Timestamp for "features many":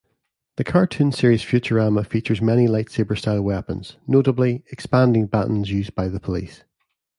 2.07-2.65